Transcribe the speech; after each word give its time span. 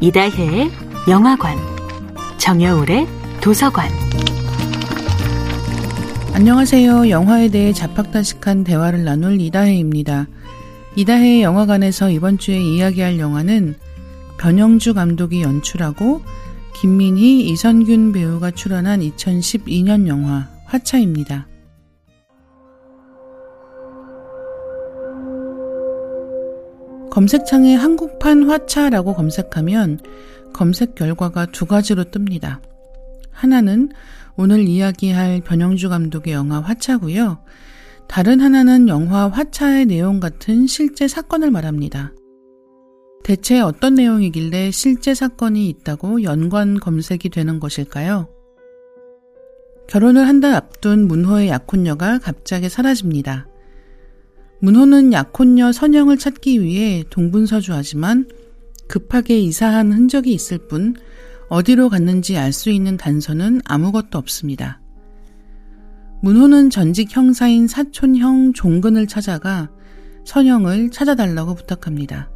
이다혜의 0.00 0.70
영화관, 1.08 1.58
정여울의 2.38 3.08
도서관. 3.40 3.90
안녕하세요. 6.34 7.10
영화에 7.10 7.48
대해 7.48 7.72
자팍다식한 7.72 8.62
대화를 8.62 9.02
나눌 9.02 9.40
이다혜입니다. 9.40 10.28
이다혜의 10.94 11.42
영화관에서 11.42 12.10
이번 12.10 12.38
주에 12.38 12.60
이야기할 12.60 13.18
영화는 13.18 13.74
변영주 14.38 14.94
감독이 14.94 15.42
연출하고 15.42 16.22
김민희, 16.76 17.48
이선균 17.48 18.12
배우가 18.12 18.52
출연한 18.52 19.00
2012년 19.00 20.06
영화 20.06 20.48
화차입니다. 20.66 21.47
검색창에 27.18 27.74
한국판 27.74 28.48
화차라고 28.48 29.14
검색하면 29.14 29.98
검색 30.52 30.94
결과가 30.94 31.46
두 31.46 31.66
가지로 31.66 32.04
뜹니다. 32.04 32.60
하나는 33.32 33.88
오늘 34.36 34.68
이야기할 34.68 35.40
변영주 35.40 35.88
감독의 35.88 36.32
영화 36.32 36.60
화차고요. 36.60 37.42
다른 38.06 38.38
하나는 38.40 38.86
영화 38.86 39.26
화차의 39.26 39.86
내용 39.86 40.20
같은 40.20 40.68
실제 40.68 41.08
사건을 41.08 41.50
말합니다. 41.50 42.12
대체 43.24 43.58
어떤 43.58 43.96
내용이길래 43.96 44.70
실제 44.70 45.12
사건이 45.12 45.68
있다고 45.70 46.22
연관 46.22 46.78
검색이 46.78 47.30
되는 47.30 47.58
것일까요? 47.58 48.28
결혼을 49.88 50.28
한 50.28 50.40
달 50.40 50.54
앞둔 50.54 51.08
문호의 51.08 51.48
약혼녀가 51.48 52.20
갑자기 52.20 52.68
사라집니다. 52.68 53.47
문호는 54.60 55.12
약혼녀 55.12 55.70
선영을 55.70 56.18
찾기 56.18 56.62
위해 56.62 57.04
동분서주하지만 57.10 58.28
급하게 58.88 59.38
이사한 59.38 59.92
흔적이 59.92 60.32
있을 60.32 60.58
뿐 60.58 60.96
어디로 61.48 61.88
갔는지 61.88 62.36
알 62.36 62.52
수 62.52 62.70
있는 62.70 62.96
단서는 62.96 63.60
아무것도 63.64 64.18
없습니다. 64.18 64.80
문호는 66.22 66.70
전직 66.70 67.14
형사인 67.14 67.68
사촌형 67.68 68.52
종근을 68.52 69.06
찾아가 69.06 69.70
선영을 70.24 70.90
찾아달라고 70.90 71.54
부탁합니다. 71.54 72.30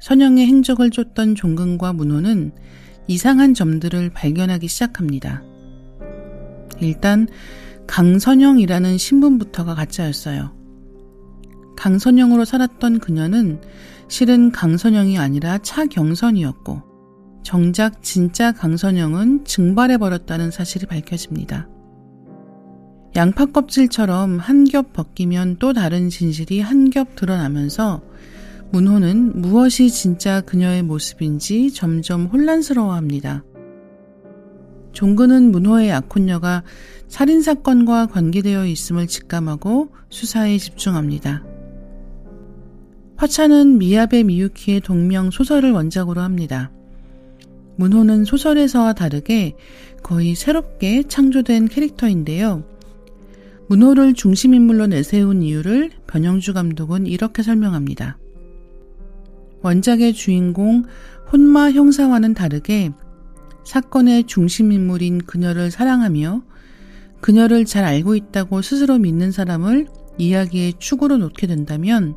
선영의 0.00 0.46
행적을 0.46 0.90
쫓던 0.90 1.34
종근과 1.34 1.92
문호는 1.92 2.52
이상한 3.08 3.54
점들을 3.54 4.10
발견하기 4.10 4.68
시작합니다. 4.68 5.42
일단 6.80 7.26
강선영이라는 7.88 8.96
신분부터가 8.96 9.74
가짜였어요. 9.74 10.59
강선영으로 11.80 12.44
살았던 12.44 12.98
그녀는 12.98 13.58
실은 14.06 14.52
강선영이 14.52 15.16
아니라 15.16 15.56
차경선이었고 15.56 16.82
정작 17.42 18.02
진짜 18.02 18.52
강선영은 18.52 19.46
증발해버렸다는 19.46 20.50
사실이 20.50 20.84
밝혀집니다. 20.84 21.68
양파 23.16 23.46
껍질처럼 23.46 24.38
한 24.38 24.66
겹 24.66 24.92
벗기면 24.92 25.56
또 25.58 25.72
다른 25.72 26.10
진실이 26.10 26.60
한 26.60 26.90
겹 26.90 27.16
드러나면서 27.16 28.02
문호는 28.72 29.40
무엇이 29.40 29.90
진짜 29.90 30.42
그녀의 30.42 30.82
모습인지 30.82 31.72
점점 31.72 32.26
혼란스러워합니다. 32.26 33.42
종근은 34.92 35.50
문호의 35.50 35.88
약혼녀가 35.88 36.62
살인사건과 37.08 38.08
관계되어 38.08 38.66
있음을 38.66 39.06
직감하고 39.06 39.88
수사에 40.10 40.58
집중합니다. 40.58 41.49
화차는 43.20 43.76
미야베 43.76 44.22
미유키의 44.22 44.80
동명 44.80 45.30
소설을 45.30 45.72
원작으로 45.72 46.22
합니다. 46.22 46.70
문호는 47.76 48.24
소설에서와 48.24 48.94
다르게 48.94 49.56
거의 50.02 50.34
새롭게 50.34 51.02
창조된 51.02 51.68
캐릭터인데요. 51.68 52.64
문호를 53.68 54.14
중심인물로 54.14 54.86
내세운 54.86 55.42
이유를 55.42 55.90
변영주 56.06 56.54
감독은 56.54 57.06
이렇게 57.06 57.42
설명합니다. 57.42 58.16
원작의 59.60 60.14
주인공 60.14 60.84
혼마 61.30 61.72
형사와는 61.72 62.32
다르게 62.32 62.90
사건의 63.64 64.24
중심인물인 64.24 65.18
그녀를 65.26 65.70
사랑하며 65.70 66.42
그녀를 67.20 67.66
잘 67.66 67.84
알고 67.84 68.14
있다고 68.14 68.62
스스로 68.62 68.96
믿는 68.96 69.30
사람을 69.30 69.88
이야기의 70.16 70.72
축으로 70.78 71.18
놓게 71.18 71.46
된다면 71.46 72.14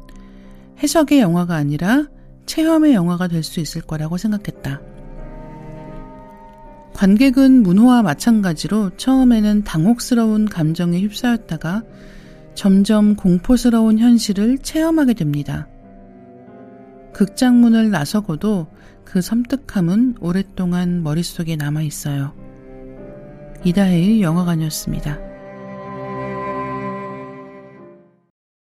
해석의 0.84 1.20
영화가 1.22 1.56
아니라 1.56 2.08
체험의 2.46 2.94
영화가 2.94 3.30
될 3.30 3.42
수 3.42 3.62
있을 3.62 3.82
거라고 3.82 4.18
생각했다. 4.18 4.82
관객은 6.94 7.64
문호와 7.64 8.04
마찬가지로 8.04 8.92
처음에는 8.98 9.64
당혹스러운 9.64 10.46
감정에 10.46 11.00
휩싸였다가 11.00 11.84
점점 12.54 13.16
공포스러운 13.16 13.98
현실을 13.98 14.60
체험하게 14.60 15.16
됩니다. 15.16 15.68
극장문을 17.14 17.90
나서고도 17.90 18.68
그 19.06 19.22
섬뜩함은 19.22 20.18
오랫동안 20.20 21.02
머릿속에 21.02 21.56
남아 21.56 21.82
있어요. 21.82 22.34
이다혜의 23.64 24.22
영화관이었습니다. 24.22 25.33